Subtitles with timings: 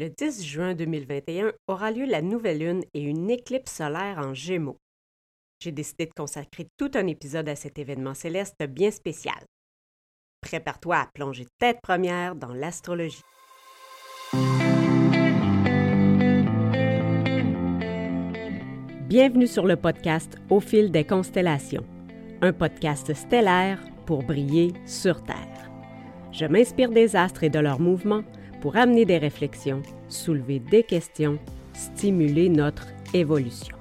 [0.00, 4.78] Le 10 juin 2021 aura lieu la nouvelle lune et une éclipse solaire en Gémeaux.
[5.58, 9.34] J'ai décidé de consacrer tout un épisode à cet événement céleste bien spécial.
[10.40, 13.24] Prépare-toi à plonger tête première dans l'astrologie.
[19.08, 21.84] Bienvenue sur le podcast Au fil des constellations,
[22.40, 25.72] un podcast stellaire pour briller sur Terre.
[26.30, 28.22] Je m'inspire des astres et de leurs mouvements
[28.60, 31.38] pour amener des réflexions, soulever des questions,
[31.72, 33.76] stimuler notre évolution.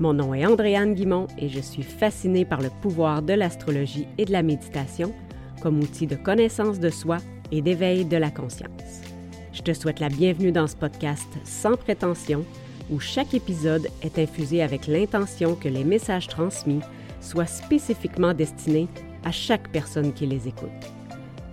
[0.00, 4.24] Mon nom est Andréane Guimont et je suis fascinée par le pouvoir de l'astrologie et
[4.24, 5.14] de la méditation
[5.62, 7.18] comme outil de connaissance de soi
[7.52, 9.02] et d'éveil de la conscience.
[9.52, 12.44] Je te souhaite la bienvenue dans ce podcast sans prétention
[12.90, 16.80] où chaque épisode est infusé avec l'intention que les messages transmis
[17.20, 18.88] soient spécifiquement destinés
[19.24, 20.68] à chaque personne qui les écoute.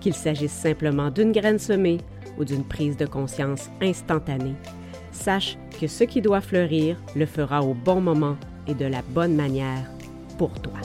[0.01, 1.99] Qu'il s'agisse simplement d'une graine semée
[2.37, 4.55] ou d'une prise de conscience instantanée,
[5.11, 9.35] sache que ce qui doit fleurir le fera au bon moment et de la bonne
[9.35, 9.89] manière
[10.37, 10.79] pour toi.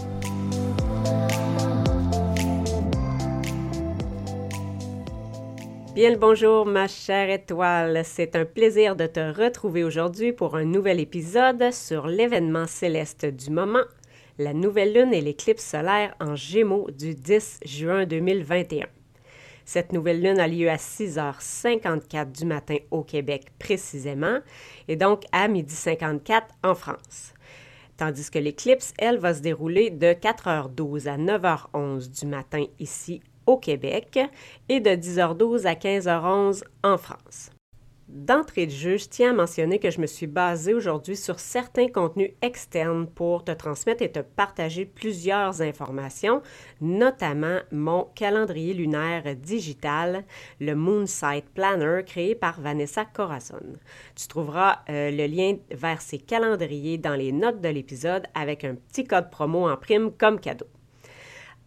[5.97, 10.67] Bien le bonjour ma chère étoile, c'est un plaisir de te retrouver aujourd'hui pour un
[10.67, 13.85] nouvel épisode sur l'événement céleste du moment,
[14.39, 18.85] la nouvelle lune et l'éclipse solaire en Gémeaux du 10 juin 2021.
[19.67, 24.39] Cette nouvelle lune a lieu à 6h54 du matin au Québec précisément,
[24.87, 27.35] et donc à 12h54 en France.
[27.97, 33.59] Tandis que l'éclipse, elle, va se dérouler de 4h12 à 9h11 du matin ici au
[33.59, 34.21] Québec
[34.69, 37.51] et de 10h12 à 15h11 en France.
[38.09, 41.89] D'entrée de jeu, je tiens à mentionner que je me suis basée aujourd'hui sur certains
[41.89, 46.41] contenus externes pour te transmettre et te partager plusieurs informations,
[46.81, 50.25] notamment mon calendrier lunaire digital,
[50.61, 53.75] le Moonsight Planner, créé par Vanessa Corazon.
[54.15, 58.77] Tu trouveras euh, le lien vers ces calendriers dans les notes de l'épisode avec un
[58.77, 60.67] petit code promo en prime comme cadeau.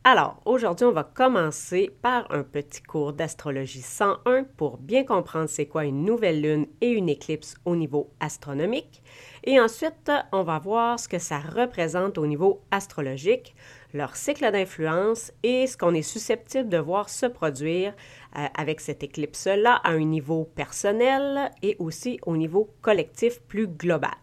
[0.05, 5.65] Alors, aujourd'hui, on va commencer par un petit cours d'astrologie 101 pour bien comprendre c'est
[5.65, 9.03] quoi une nouvelle lune et une éclipse au niveau astronomique.
[9.43, 13.53] Et ensuite, on va voir ce que ça représente au niveau astrologique,
[13.93, 17.93] leur cycle d'influence et ce qu'on est susceptible de voir se produire
[18.37, 24.15] euh, avec cette éclipse-là à un niveau personnel et aussi au niveau collectif plus global.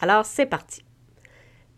[0.00, 0.84] Alors, c'est parti.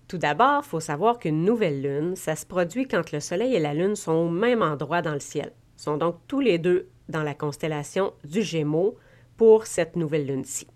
[0.08, 3.60] Tout d'abord, il faut savoir qu'une nouvelle lune, ça se produit quand le Soleil et
[3.60, 5.52] la Lune sont au même endroit dans le ciel.
[5.76, 8.96] Ils sont donc tous les deux dans la constellation du Gémeaux
[9.36, 10.68] pour cette nouvelle lune-ci.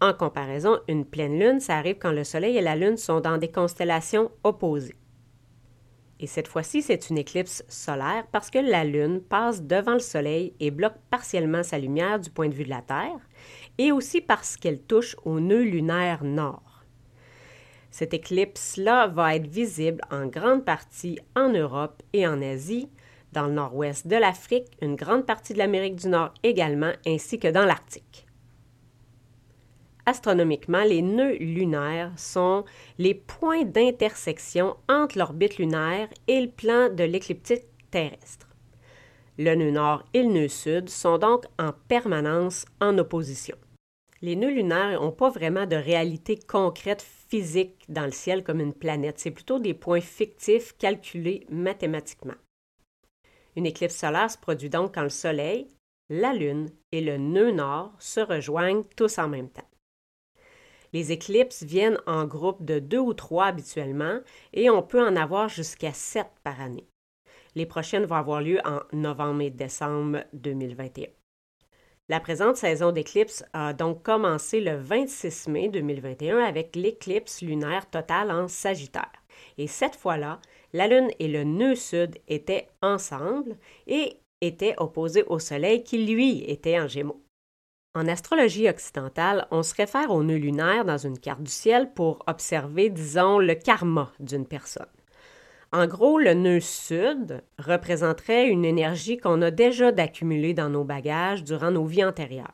[0.00, 3.38] En comparaison, une pleine lune, ça arrive quand le Soleil et la Lune sont dans
[3.38, 4.96] des constellations opposées.
[6.18, 10.54] Et cette fois-ci, c'est une éclipse solaire parce que la Lune passe devant le Soleil
[10.58, 13.20] et bloque partiellement sa lumière du point de vue de la Terre,
[13.78, 16.71] et aussi parce qu'elle touche au nœud lunaire nord.
[17.92, 22.88] Cette éclipse-là va être visible en grande partie en Europe et en Asie,
[23.32, 27.48] dans le nord-ouest de l'Afrique, une grande partie de l'Amérique du Nord également, ainsi que
[27.48, 28.26] dans l'Arctique.
[30.06, 32.64] Astronomiquement, les nœuds lunaires sont
[32.96, 38.48] les points d'intersection entre l'orbite lunaire et le plan de l'écliptique terrestre.
[39.38, 43.56] Le nœud nord et le nœud sud sont donc en permanence en opposition
[44.22, 47.02] les nœuds lunaires n'ont pas vraiment de réalité concrète
[47.32, 49.18] physique dans le ciel comme une planète.
[49.18, 52.34] C'est plutôt des points fictifs calculés mathématiquement.
[53.56, 55.66] Une éclipse solaire se produit donc quand le Soleil,
[56.10, 59.70] la Lune et le nœud nord se rejoignent tous en même temps.
[60.92, 64.20] Les éclipses viennent en groupe de deux ou trois habituellement
[64.52, 66.86] et on peut en avoir jusqu'à sept par année.
[67.54, 71.08] Les prochaines vont avoir lieu en novembre et décembre 2021.
[72.08, 78.32] La présente saison d'éclipse a donc commencé le 26 mai 2021 avec l'éclipse lunaire totale
[78.32, 79.12] en Sagittaire.
[79.56, 80.40] Et cette fois-là,
[80.72, 86.44] la Lune et le nœud sud étaient ensemble et étaient opposés au Soleil qui, lui,
[86.50, 87.22] était en Gémeaux.
[87.94, 92.24] En astrologie occidentale, on se réfère au nœud lunaire dans une carte du ciel pour
[92.26, 94.86] observer, disons, le karma d'une personne.
[95.74, 101.44] En gros, le nœud sud représenterait une énergie qu'on a déjà d'accumuler dans nos bagages
[101.44, 102.52] durant nos vies antérieures.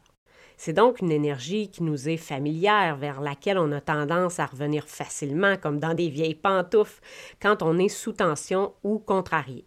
[0.56, 4.86] C'est donc une énergie qui nous est familière, vers laquelle on a tendance à revenir
[4.86, 7.00] facilement, comme dans des vieilles pantoufles,
[7.42, 9.66] quand on est sous tension ou contrarié.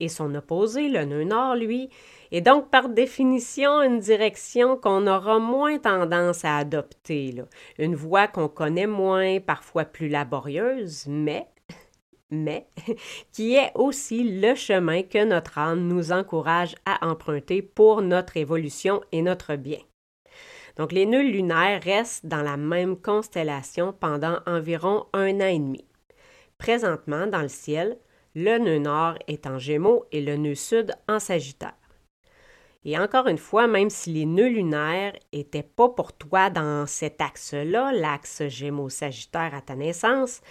[0.00, 1.90] Et son opposé, le nœud nord, lui,
[2.32, 7.36] est donc par définition une direction qu'on aura moins tendance à adopter,
[7.78, 11.46] une voie qu'on connaît moins, parfois plus laborieuse, mais
[12.34, 12.66] mais
[13.32, 19.00] qui est aussi le chemin que notre âme nous encourage à emprunter pour notre évolution
[19.12, 19.80] et notre bien.
[20.76, 25.84] Donc les nœuds lunaires restent dans la même constellation pendant environ un an et demi.
[26.58, 27.98] Présentement, dans le ciel,
[28.34, 31.74] le nœud nord est en Gémeaux et le nœud sud en Sagittaire.
[32.84, 37.20] Et encore une fois, même si les nœuds lunaires n'étaient pas pour toi dans cet
[37.20, 40.42] axe-là, l'axe Gémeaux-Sagittaire à ta naissance,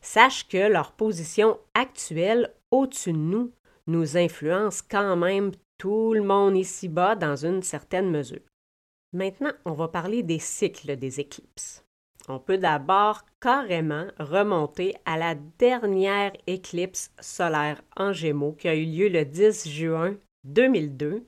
[0.00, 3.52] sache que leur position actuelle au-dessus de nous
[3.86, 8.40] nous influence quand même tout le monde ici-bas dans une certaine mesure.
[9.12, 11.84] Maintenant, on va parler des cycles des éclipses.
[12.28, 18.84] On peut d'abord carrément remonter à la dernière éclipse solaire en Gémeaux qui a eu
[18.84, 21.24] lieu le 10 juin 2002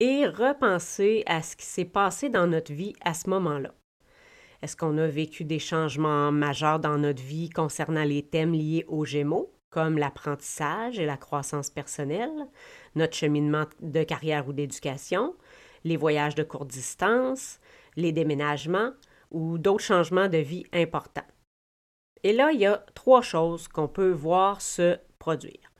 [0.00, 3.72] et repenser à ce qui s'est passé dans notre vie à ce moment-là.
[4.62, 9.04] Est-ce qu'on a vécu des changements majeurs dans notre vie concernant les thèmes liés aux
[9.04, 12.46] Gémeaux, comme l'apprentissage et la croissance personnelle,
[12.94, 15.34] notre cheminement de carrière ou d'éducation,
[15.82, 17.58] les voyages de courte distance,
[17.96, 18.92] les déménagements
[19.32, 21.26] ou d'autres changements de vie importants?
[22.22, 25.72] Et là, il y a trois choses qu'on peut voir se produire.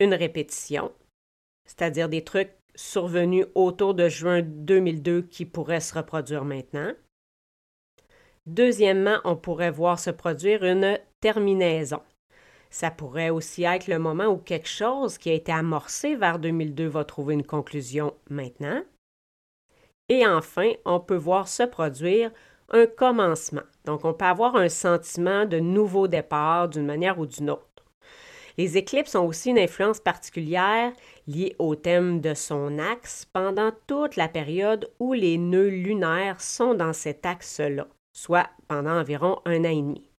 [0.00, 0.92] Une répétition,
[1.64, 6.92] c'est-à-dire des trucs survenu autour de juin 2002 qui pourrait se reproduire maintenant.
[8.50, 12.02] Deuxièmement, on pourrait voir se produire une terminaison.
[12.68, 16.88] Ça pourrait aussi être le moment où quelque chose qui a été amorcé vers 2002
[16.88, 18.82] va trouver une conclusion maintenant.
[20.08, 22.32] Et enfin, on peut voir se produire
[22.70, 23.62] un commencement.
[23.84, 27.84] Donc, on peut avoir un sentiment de nouveau départ d'une manière ou d'une autre.
[28.58, 30.92] Les éclipses ont aussi une influence particulière
[31.28, 36.74] liée au thème de son axe pendant toute la période où les nœuds lunaires sont
[36.74, 40.10] dans cet axe-là, soit pendant environ un an et demi.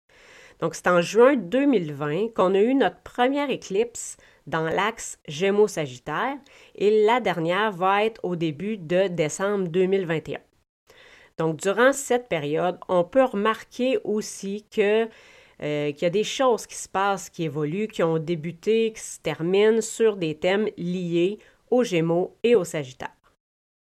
[0.59, 6.35] Donc, c'est en juin 2020 qu'on a eu notre première éclipse dans l'axe Gémeaux-Sagittaire
[6.75, 10.39] et la dernière va être au début de décembre 2021.
[11.37, 16.75] Donc, durant cette période, on peut remarquer aussi euh, qu'il y a des choses qui
[16.75, 21.39] se passent, qui évoluent, qui ont débuté, qui se terminent sur des thèmes liés
[21.71, 23.15] aux Gémeaux et aux Sagittaires.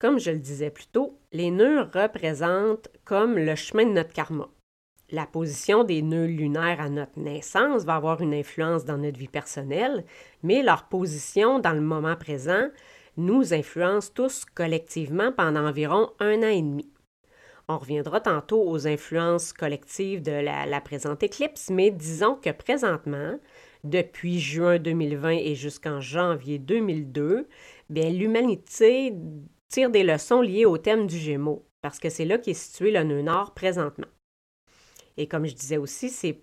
[0.03, 4.49] Comme je le disais plus tôt, les nœuds représentent comme le chemin de notre karma.
[5.11, 9.29] La position des nœuds lunaires à notre naissance va avoir une influence dans notre vie
[9.29, 10.03] personnelle,
[10.41, 12.67] mais leur position dans le moment présent
[13.15, 16.91] nous influence tous collectivement pendant environ un an et demi.
[17.69, 23.39] On reviendra tantôt aux influences collectives de la, présente éclipse, mais disons que présentement,
[23.85, 27.47] depuis juin 2020 et jusqu'en janvier 2002,
[27.89, 29.15] bien, l'humanité
[29.75, 33.21] des leçons liées au thème du Gémeaux, parce que c'est là qu'est situé le nœud
[33.21, 34.07] nord présentement.
[35.17, 36.39] Et comme je disais aussi, c'est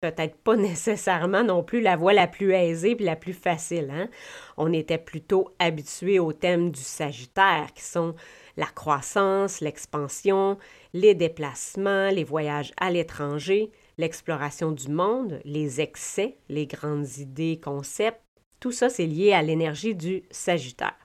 [0.00, 3.90] peut-être pas nécessairement non plus la voie la plus aisée et la plus facile.
[3.92, 4.08] Hein?
[4.56, 8.14] On était plutôt habitué au thème du Sagittaire, qui sont
[8.56, 10.58] la croissance, l'expansion,
[10.92, 18.22] les déplacements, les voyages à l'étranger, l'exploration du monde, les excès, les grandes idées, concepts,
[18.60, 20.98] tout ça, c'est lié à l'énergie du Sagittaire.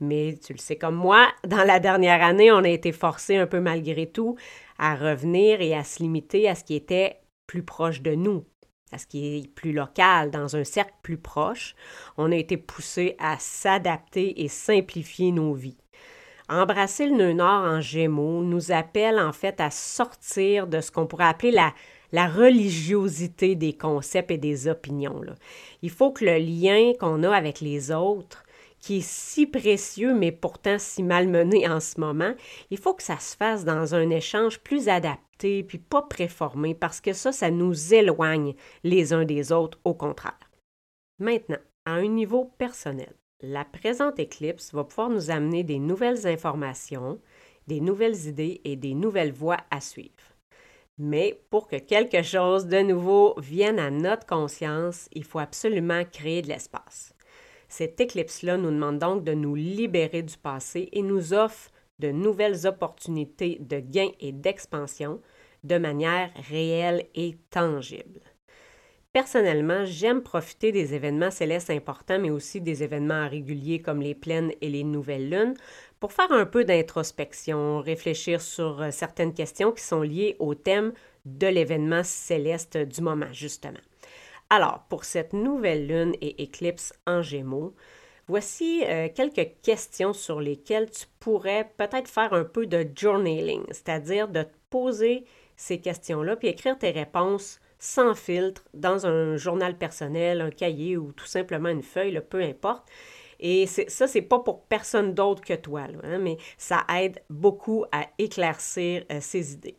[0.00, 3.46] Mais tu le sais comme moi, dans la dernière année, on a été forcé un
[3.46, 4.36] peu malgré tout
[4.78, 8.44] à revenir et à se limiter à ce qui était plus proche de nous,
[8.92, 11.74] à ce qui est plus local, dans un cercle plus proche.
[12.16, 15.78] On a été poussé à s'adapter et simplifier nos vies.
[16.48, 21.06] Embrasser le nœud nord en gémeaux nous appelle en fait à sortir de ce qu'on
[21.06, 21.74] pourrait appeler la,
[22.12, 25.22] la religiosité des concepts et des opinions.
[25.82, 28.44] Il faut que le lien qu'on a avec les autres,
[28.80, 32.34] qui est si précieux mais pourtant si malmené en ce moment,
[32.70, 37.00] il faut que ça se fasse dans un échange plus adapté puis pas préformé parce
[37.00, 38.54] que ça, ça nous éloigne
[38.84, 40.50] les uns des autres au contraire.
[41.18, 43.14] Maintenant, à un niveau personnel.
[43.40, 47.20] La présente éclipse va pouvoir nous amener des nouvelles informations,
[47.66, 50.12] des nouvelles idées et des nouvelles voies à suivre.
[50.98, 56.42] Mais pour que quelque chose de nouveau vienne à notre conscience, il faut absolument créer
[56.42, 57.14] de l'espace.
[57.68, 62.66] Cette éclipse-là nous demande donc de nous libérer du passé et nous offre de nouvelles
[62.66, 65.20] opportunités de gain et d'expansion
[65.64, 68.20] de manière réelle et tangible.
[69.12, 74.52] Personnellement, j'aime profiter des événements célestes importants, mais aussi des événements réguliers comme les pleines
[74.60, 75.54] et les nouvelles lunes,
[76.00, 80.92] pour faire un peu d'introspection, réfléchir sur euh, certaines questions qui sont liées au thème
[81.24, 83.80] de l'événement céleste du moment, justement.
[84.48, 87.74] Alors, pour cette nouvelle lune et éclipse en gémeaux,
[88.28, 94.28] voici euh, quelques questions sur lesquelles tu pourrais peut-être faire un peu de journaling, c'est-à-dire
[94.28, 95.24] de te poser
[95.56, 101.12] ces questions-là puis écrire tes réponses sans filtre, dans un journal personnel, un cahier ou
[101.12, 102.86] tout simplement une feuille, peu importe.
[103.38, 108.06] Et ça, c'est pas pour personne d'autre que toi, hein, mais ça aide beaucoup à
[108.18, 109.76] éclaircir euh, ces idées.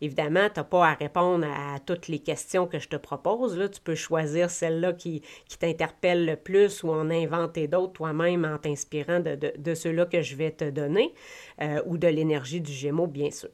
[0.00, 3.56] Évidemment, tu n'as pas à répondre à toutes les questions que je te propose.
[3.56, 3.68] Là.
[3.68, 5.22] Tu peux choisir celle-là qui,
[5.58, 10.50] t'interpelle le plus ou en inventer d'autres toi-même en t'inspirant de, ceux-là que je vais
[10.50, 11.14] te donner
[11.62, 13.50] euh, ou de l'énergie du Gémeaux, bien sûr.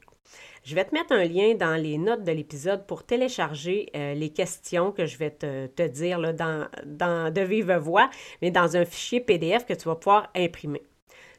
[0.63, 4.29] Je vais te mettre un lien dans les notes de l'épisode pour télécharger euh, les
[4.29, 8.09] questions que je vais te, dire dans, de vive voix,
[8.41, 10.81] mais dans un fichier PDF que tu vas pouvoir imprimer.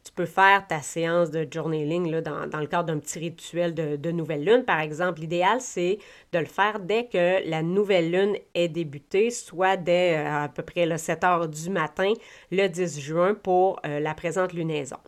[0.04, 4.44] Tu peux faire ta séance de journaling dans, le cadre d'un petit rituel de, nouvelle
[4.44, 5.20] lune, par exemple.
[5.20, 5.98] L'idéal, c'est
[6.32, 10.62] de le faire dès que la nouvelle lune est débutée, soit dès euh, à peu
[10.62, 12.12] près le 7 heures du matin,
[12.50, 14.98] le 10 juin, pour euh, la présente lunaison.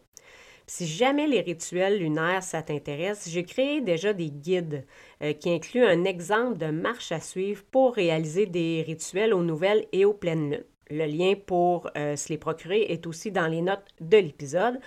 [0.67, 4.85] Si jamais les rituels lunaires, ça t'intéresse, j'ai créé déjà des guides
[5.23, 9.87] euh, qui incluent un exemple de marche à suivre pour réaliser des rituels aux nouvelles
[9.93, 10.65] et aux pleines lunes.
[10.89, 14.79] Le lien pour euh, se les procurer est aussi dans les notes de l'épisode,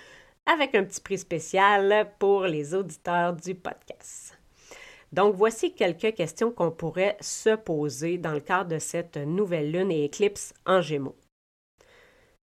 [0.46, 4.38] avec un petit prix spécial pour les auditeurs du podcast.
[5.12, 9.90] Donc, voici quelques questions qu'on pourrait se poser dans le cadre de cette nouvelle lune
[9.90, 11.16] et éclipse en Gémeaux.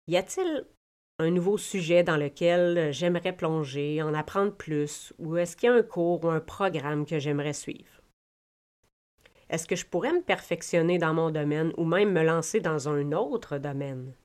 [0.06, 0.64] Y a-t-il
[1.18, 5.76] un nouveau sujet dans lequel j'aimerais plonger, en apprendre plus, ou est-ce qu'il y a
[5.76, 7.93] un cours ou un programme que j'aimerais suivre?
[9.54, 13.12] Est-ce que je pourrais me perfectionner dans mon domaine ou même me lancer dans un
[13.12, 14.16] autre domaine?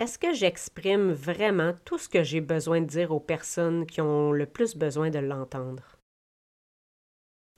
[0.00, 4.32] Est-ce que j'exprime vraiment tout ce que j'ai besoin de dire aux personnes qui ont
[4.32, 6.00] le plus besoin de l'entendre?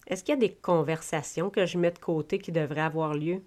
[0.07, 3.43] Est-ce qu'il y a des conversations que je mets de côté qui devraient avoir lieu?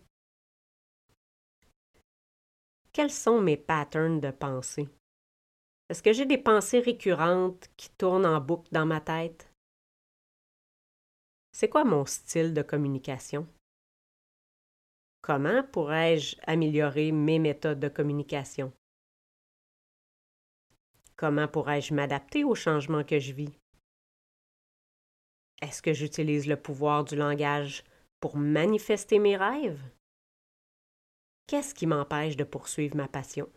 [2.94, 4.90] Quels sont mes patterns de pensée?
[5.88, 9.49] Est-ce que j'ai des pensées récurrentes qui tournent en boucle dans ma tête?
[11.52, 13.48] C'est quoi mon style de communication?
[15.22, 18.72] Comment pourrais-je améliorer mes méthodes de communication?
[21.16, 23.60] Comment pourrais-je m'adapter aux changements que je vis?
[25.62, 27.84] Est-ce que j'utilise le pouvoir du langage
[28.22, 29.84] pour manifester mes rêves?
[31.48, 33.50] Qu'est-ce qui m'empêche de poursuivre ma passion?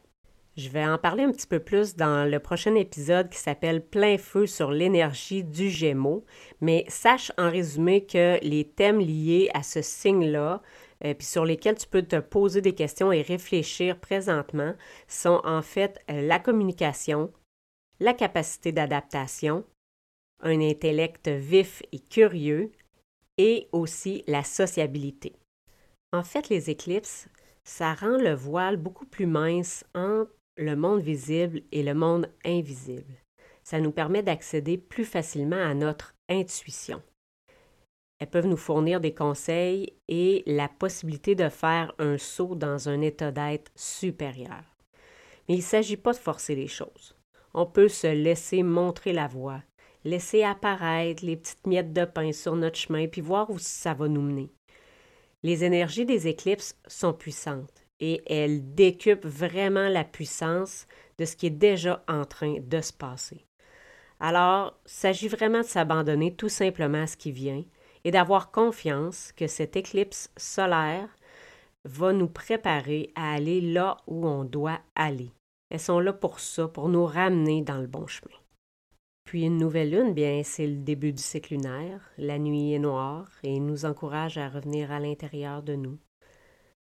[0.56, 4.18] Je vais en parler un petit peu plus dans le prochain épisode qui s'appelle Plein
[4.18, 6.26] feu sur l'énergie du Gémeaux,
[6.60, 10.60] mais sache en résumé que les thèmes liés à ce signe-là,
[11.06, 14.74] euh, puis sur lesquels tu peux te poser des questions et réfléchir présentement,
[15.08, 17.32] sont en fait euh, la communication,
[17.98, 19.64] la capacité d'adaptation,
[20.40, 22.72] un intellect vif et curieux,
[23.38, 25.32] et aussi la sociabilité.
[26.12, 27.26] En fait, les éclipses,
[27.64, 33.14] ça rend le voile beaucoup plus mince entre le monde visible et le monde invisible.
[33.64, 37.02] Ça nous permet d'accéder plus facilement à notre intuition.
[38.18, 43.00] Elles peuvent nous fournir des conseils et la possibilité de faire un saut dans un
[43.00, 44.62] état d'être supérieur.
[45.48, 47.16] Mais il ne s'agit pas de forcer les choses.
[47.54, 49.62] On peut se laisser montrer la voie,
[50.04, 54.08] laisser apparaître les petites miettes de pain sur notre chemin, puis voir où ça va
[54.08, 54.50] nous mener.
[55.42, 61.46] Les énergies des éclipses sont puissantes et elle décupe vraiment la puissance de ce qui
[61.46, 63.46] est déjà en train de se passer.
[64.18, 67.64] Alors, il s'agit vraiment de s'abandonner tout simplement à ce qui vient
[68.02, 71.08] et d'avoir confiance que cette éclipse solaire
[71.84, 75.30] va nous préparer à aller là où on doit aller.
[75.70, 78.34] Elles sont là pour ça, pour nous ramener dans le bon chemin.
[79.24, 82.10] Puis une nouvelle lune, bien, c'est le début du cycle lunaire.
[82.18, 85.98] La nuit est noire et nous encourage à revenir à l'intérieur de nous,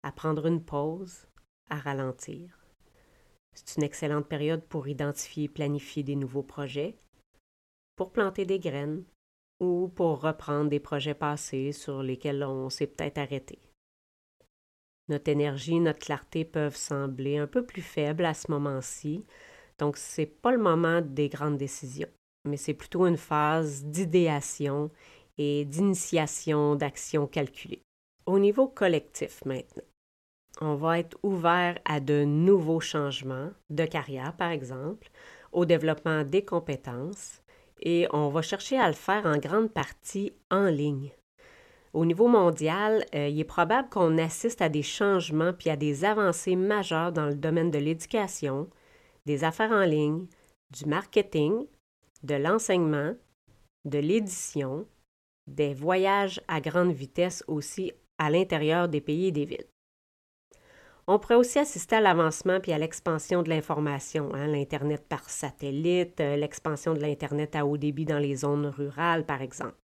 [0.07, 1.27] à prendre une pause,
[1.69, 2.57] à ralentir.
[3.53, 6.95] C'est une excellente période pour identifier et planifier des nouveaux projets,
[7.97, 9.03] pour planter des graines
[9.59, 13.59] ou pour reprendre des projets passés sur lesquels on s'est peut-être arrêté.
[15.09, 19.25] Notre énergie, notre clarté peuvent sembler un peu plus faibles à ce moment-ci,
[19.77, 22.09] donc ce n'est pas le moment des grandes décisions,
[22.45, 24.89] mais c'est plutôt une phase d'idéation
[25.37, 27.81] et d'initiation d'actions calculées.
[28.25, 29.83] Au niveau collectif maintenant,
[30.61, 35.09] on va être ouvert à de nouveaux changements de carrière, par exemple,
[35.51, 37.41] au développement des compétences,
[37.81, 41.11] et on va chercher à le faire en grande partie en ligne.
[41.93, 46.05] Au niveau mondial, euh, il est probable qu'on assiste à des changements puis à des
[46.05, 48.69] avancées majeures dans le domaine de l'éducation,
[49.25, 50.27] des affaires en ligne,
[50.71, 51.65] du marketing,
[52.23, 53.15] de l'enseignement,
[53.85, 54.85] de l'édition,
[55.47, 59.67] des voyages à grande vitesse aussi à l'intérieur des pays et des villes.
[61.09, 66.19] On pourrait aussi assister à l'avancement puis à l'expansion de l'information, hein, l'Internet par satellite,
[66.19, 69.77] euh, l'expansion de l'Internet à haut débit dans les zones rurales, par exemple.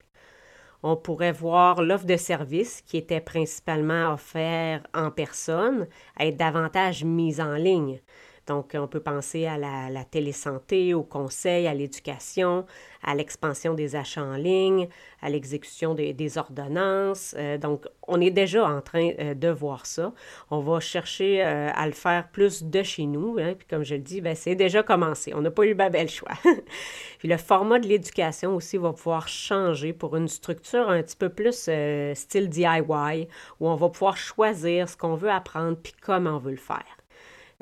[0.86, 5.88] On pourrait voir l'offre de service qui était principalement offerte en personne
[6.20, 8.02] être davantage mise en ligne.
[8.48, 12.66] Donc, on peut penser à la, télésanté, au conseil, à l'éducation,
[13.02, 14.90] à l'expansion des achats en ligne,
[15.22, 17.36] à l'exécution des, ordonnances.
[17.38, 20.14] Euh, donc, on est déjà en train euh, de voir ça.
[20.52, 23.38] On va chercher euh, à le faire plus de chez nous.
[23.40, 25.34] Hein, puis comme je le dis, ben, c'est déjà commencé.
[25.34, 26.34] On n'a pas eu le bel choix.
[27.20, 31.30] puis le format de l'éducation aussi va pouvoir changer pour une structure un petit peu
[31.30, 31.70] plus
[32.16, 33.28] style DIY,
[33.60, 37.03] où on va pouvoir choisir ce qu'on veut apprendre puis comment on veut le faire.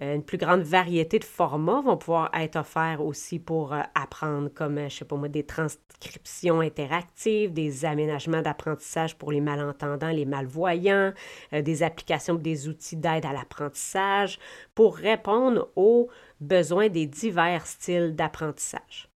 [0.02, 4.50] Euh, une plus grande variété de formats vont pouvoir être offerts aussi pour euh, apprendre,
[4.54, 10.10] comme, euh, je sais pas moi, des transcriptions interactives, des aménagements d'apprentissage pour les malentendants,
[10.10, 11.14] les malvoyants,
[11.52, 14.40] des applications, des outils d'aide à l'apprentissage
[14.74, 19.10] pour répondre aux besoins des divers styles d'apprentissage.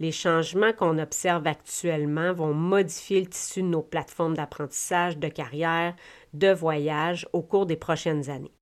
[0.00, 5.94] Les changements qu'on observe actuellement vont modifier le tissu de nos plateformes d'apprentissage, de carrière,
[6.32, 8.52] de voyage au cours des prochaines années.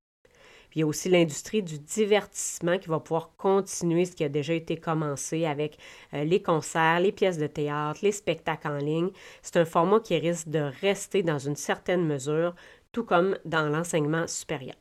[0.74, 4.54] Il y a aussi l'industrie du divertissement qui va pouvoir continuer ce qui a déjà
[4.54, 5.78] été commencé avec
[6.14, 9.10] euh, les concerts, les pièces de théâtre, les spectacles en ligne.
[9.42, 12.54] C'est un format qui risque de rester dans une certaine mesure,
[12.92, 14.76] tout comme dans l'enseignement supérieur.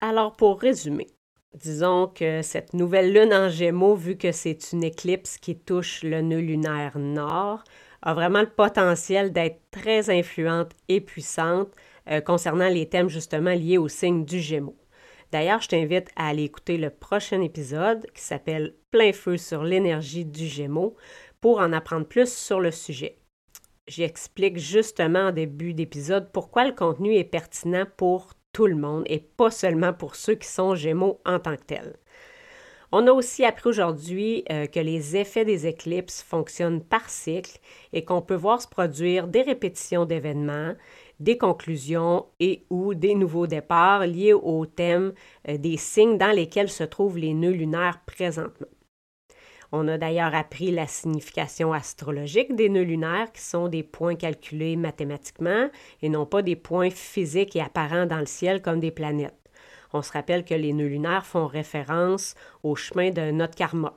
[0.00, 1.06] Alors pour résumer,
[1.54, 6.20] disons que cette nouvelle lune en gémeaux, vu que c'est une éclipse qui touche le
[6.20, 7.64] nœud lunaire nord,
[8.02, 11.70] a vraiment le potentiel d'être très influente et puissante
[12.10, 14.76] euh, concernant les thèmes justement liés au signe du Gémeaux.
[15.34, 20.24] D'ailleurs, je t'invite à aller écouter le prochain épisode qui s'appelle Plein feu sur l'énergie
[20.24, 20.94] du Gémeaux
[21.40, 23.18] pour en apprendre plus sur le sujet.
[23.88, 29.18] J'explique justement en début d'épisode pourquoi le contenu est pertinent pour tout le monde et
[29.18, 31.96] pas seulement pour ceux qui sont Gémeaux en tant que tels.
[32.92, 37.58] On a aussi appris aujourd'hui euh, que les effets des éclipses fonctionnent par cycle
[37.92, 40.74] et qu'on peut voir se produire des répétitions d'événements,
[41.24, 45.12] des conclusions et ou des nouveaux départs liés au thème
[45.48, 48.68] euh, des signes dans lesquels se trouvent les nœuds lunaires présentement.
[49.72, 54.76] On a d'ailleurs appris la signification astrologique des nœuds lunaires, qui sont des points calculés
[54.76, 55.68] mathématiquement
[56.00, 59.34] et non pas des points physiques et apparents dans le ciel comme des planètes.
[59.92, 63.96] On se rappelle que les nœuds lunaires font référence au chemin de notre karma.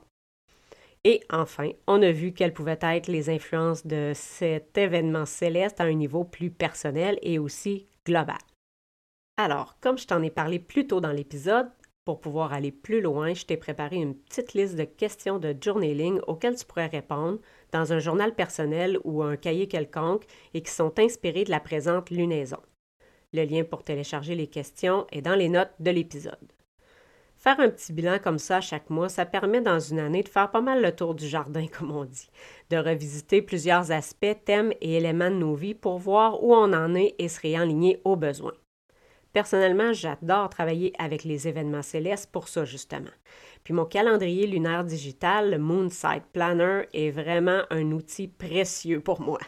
[1.10, 5.84] Et enfin, on a vu quelles pouvaient être les influences de cet événement céleste à
[5.84, 8.36] un niveau plus personnel et aussi global.
[9.38, 11.70] Alors, comme je t'en ai parlé plus tôt dans l'épisode,
[12.04, 16.20] pour pouvoir aller plus loin, je t'ai préparé une petite liste de questions de journaling
[16.26, 17.38] auxquelles tu pourrais répondre
[17.72, 22.10] dans un journal personnel ou un cahier quelconque et qui sont inspirées de la présente
[22.10, 22.60] lunaison.
[23.32, 26.52] Le lien pour télécharger les questions est dans les notes de l'épisode.
[27.38, 30.50] Faire un petit bilan comme ça chaque mois, ça permet dans une année de faire
[30.50, 32.30] pas mal le tour du jardin, comme on dit,
[32.70, 36.96] de revisiter plusieurs aspects, thèmes et éléments de nos vies pour voir où on en
[36.96, 38.54] est et se réaligner aux besoins.
[39.32, 43.10] Personnellement, j'adore travailler avec les événements célestes pour ça justement.
[43.62, 49.38] Puis mon calendrier lunaire digital, le Moonside Planner, est vraiment un outil précieux pour moi.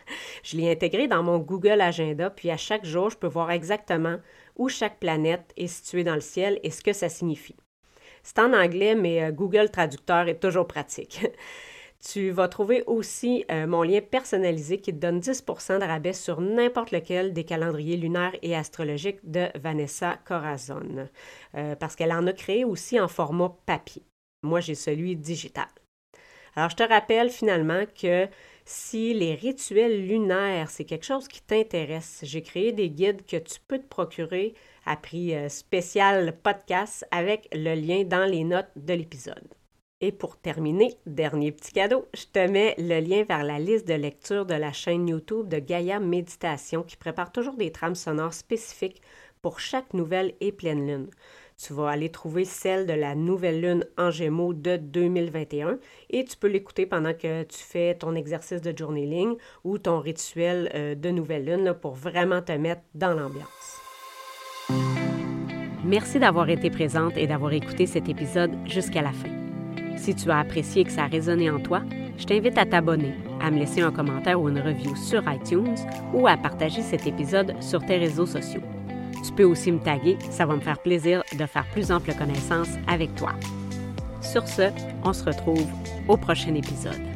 [0.44, 4.18] Je l'ai intégré dans mon Google Agenda, puis à chaque jour, je peux voir exactement
[4.56, 7.56] où chaque planète est située dans le ciel et ce que ça signifie.
[8.22, 11.26] C'est en anglais, mais euh, Google Traducteur est toujours pratique.
[12.02, 16.40] Tu vas trouver aussi euh, mon lien personnalisé qui te donne 10% de rabais sur
[16.40, 21.08] n'importe lequel des calendriers lunaires et astrologiques de Vanessa Corazon,
[21.56, 24.02] euh, parce qu'elle en a créé aussi en format papier.
[24.42, 25.68] Moi, j'ai celui digital.
[26.56, 28.26] Alors, je te rappelle finalement que
[28.64, 33.60] si les rituels lunaires, c'est quelque chose qui t'intéresse, j'ai créé des guides que tu
[33.68, 34.54] peux te procurer
[34.90, 39.46] à prix euh, spécial podcast avec le lien dans les notes de l'épisode.
[40.00, 43.94] Et pour terminer, dernier petit cadeau, je te mets le lien vers la liste de
[43.94, 49.00] lecture de la chaîne YouTube de Gaia Méditation qui prépare toujours des trames sonores spécifiques
[49.42, 51.10] pour chaque nouvelle et pleine lune.
[51.56, 56.36] Tu vas aller trouver celle de la nouvelle lune en Gémeaux de 2021 et tu
[56.36, 61.10] peux l'écouter pendant que tu fais ton exercice de journaling ou ton rituel euh, de
[61.10, 63.79] nouvelle lune pour vraiment te mettre dans l'ambiance.
[65.90, 69.28] Merci d'avoir été présente et d'avoir écouté cet épisode jusqu'à la fin.
[69.96, 71.82] Si tu as apprécié que ça a résonné en toi,
[72.16, 75.74] je t'invite à t'abonner, à me laisser un commentaire ou une review sur iTunes
[76.14, 78.62] ou à partager cet épisode sur tes réseaux sociaux.
[79.26, 82.70] Tu peux aussi me taguer, ça va me faire plaisir de faire plus ample connaissance
[82.86, 83.32] avec toi.
[84.20, 84.70] Sur ce,
[85.02, 85.66] on se retrouve
[86.06, 87.09] au prochain épisode.